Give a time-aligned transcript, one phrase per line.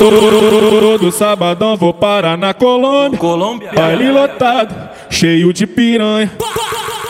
[0.00, 3.18] Todo sabadão vou parar na Colômbia.
[3.18, 3.72] Colômbia.
[3.72, 6.30] Baile lotado, cheio de piranha.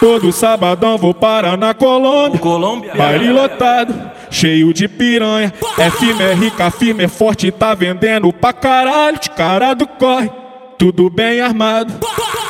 [0.00, 2.40] Todo sabadão vou parar na Colômbia.
[2.40, 2.94] Colômbia.
[2.94, 3.94] Baile lotado,
[4.30, 5.52] cheio de piranha.
[5.76, 9.20] É firme, é rica, firme, é forte, tá vendendo pra caralho.
[9.20, 10.30] De cara do corre,
[10.78, 11.92] tudo bem armado.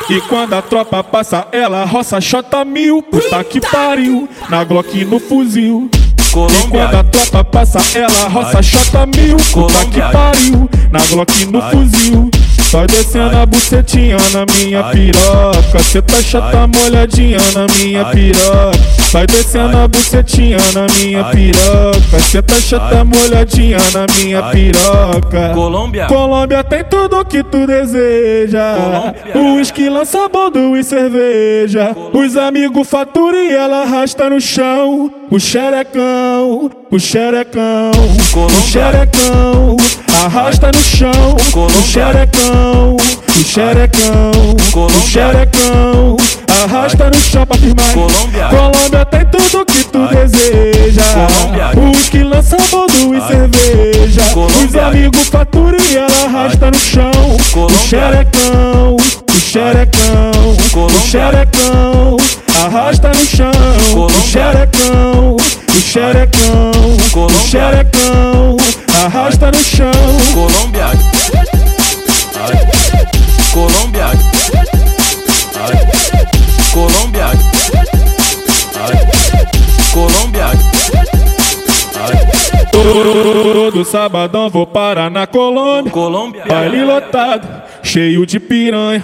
[0.09, 3.03] E quando a tropa passa, ela roça chota mil.
[3.03, 5.91] Puta que pariu, na Glock no fuzil.
[6.31, 7.03] E quando a Colômbia.
[7.03, 9.35] tropa passa, ela roça chota mil.
[9.35, 10.09] Puta que Colômbia.
[10.11, 12.31] pariu, na Glock no fuzil.
[12.71, 15.83] Vai descendo a bucetinha na minha piroca.
[15.83, 18.79] Cê tá chata molhadinha na minha piroca.
[19.11, 22.19] Vai descendo a bucetinha na minha piroca.
[22.21, 25.53] Cê tá chata molhadinha na minha piroca.
[25.53, 26.05] Colômbia.
[26.05, 28.75] Colômbia tem tudo que tu deseja.
[28.77, 29.31] Colômbia.
[29.35, 31.93] O uísque lança boldo e cerveja.
[32.13, 35.11] Os amigos fatura e ela arrasta no chão.
[35.33, 37.91] O xerecão, o xerecão,
[38.35, 39.77] o xerecão.
[40.25, 41.37] Arrasta no chão.
[41.55, 44.31] O xerecão, o xerecão,
[44.75, 46.17] o xerecão.
[46.63, 47.93] Arrasta no chão pra firmar.
[47.93, 48.47] Colômbia.
[48.49, 51.03] Colômbia tem tudo que tu deseja.
[51.13, 51.71] Colômbia.
[51.77, 54.23] O uísque lança boldo e cerveja.
[54.35, 57.37] Os amigos fatura e ela arrasta no chão.
[57.55, 60.31] O xerecão, o xerecão,
[60.75, 62.17] o xerecão.
[62.63, 63.51] Arrasta no chão.
[63.95, 65.20] O xerecão,
[65.91, 66.71] xerecão,
[67.15, 68.55] o xerecão.
[69.03, 69.91] Arrasta no chão.
[70.33, 70.85] Colômbia.
[73.51, 74.05] Colômbia.
[76.71, 77.25] Colômbia.
[79.91, 80.45] Colômbia.
[82.71, 85.91] Todo sabadão vou parar na Colômbia.
[85.91, 86.45] Colômbia.
[86.47, 89.03] Baile lotado, cheio de piranha.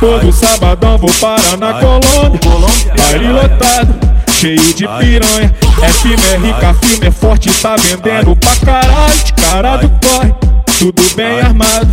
[0.00, 1.74] Todo sabadão vou parar na.
[1.74, 2.94] Colômbia.
[2.96, 4.10] Baile lotado,
[4.40, 5.54] cheio de piranha.
[5.82, 9.24] É firme, é rica, firme, é forte, tá vendendo pra caralho.
[9.24, 10.34] De cara do corre,
[10.78, 11.88] tudo bem armado.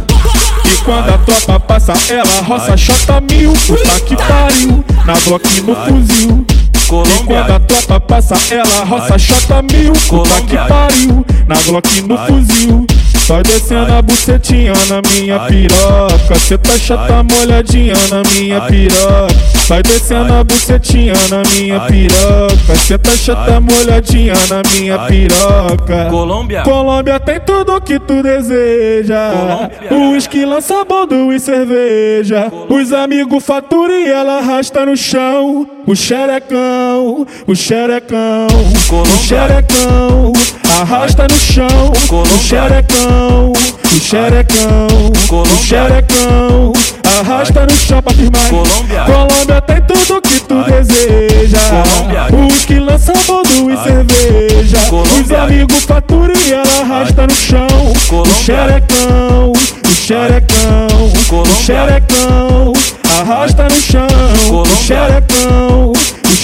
[0.63, 3.53] E quando a tropa passa, ela roça chota mil.
[3.53, 6.45] Puta que pariu, na Glock no fuzil.
[6.87, 7.59] E quando a Colômbia.
[7.59, 9.91] tropa passa, ela roça chota mil.
[9.91, 10.65] Puta que Colômbia.
[10.67, 12.87] pariu, na Glock no fuzil.
[13.27, 16.39] Vai descendo a bucetinha na minha piroca.
[16.39, 19.35] Cê tá chata molhadinha na minha piroca.
[19.67, 22.75] Vai descendo a bucetinha na minha piroca.
[22.77, 26.09] Cê tá chata molhadinha na minha piroca.
[26.09, 26.61] Colômbia.
[26.61, 29.31] Colômbia tem tudo que tu deseja.
[29.33, 29.87] Colômbia.
[29.91, 32.49] O uísque lança boldo e cerveja.
[32.69, 35.67] Os amigos fatura e ela arrasta no chão.
[35.87, 38.47] O xerecão, o xerecão,
[38.91, 40.33] o xerecão.
[40.81, 41.93] Arrasta no chão.
[42.11, 44.87] O xerecão, o xerecão,
[45.31, 46.73] o xerecão.
[47.19, 48.49] Arrasta no chão pra firmar.
[48.49, 49.03] Colômbia.
[49.05, 51.59] Colômbia tem tudo que tu deseja.
[51.69, 52.27] Colômbia.
[52.33, 54.79] O uísque lança boldo e cerveja.
[54.91, 57.93] Os amigos fatura e ela arrasta no chão.
[58.11, 60.87] O xerecão, o xerecão,
[61.31, 62.73] o xerecão.
[63.19, 64.07] Arrasta no chão.
[64.51, 65.46] O xerecão,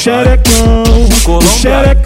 [0.04, 0.84] xerecão,
[1.30, 2.03] o xerecão.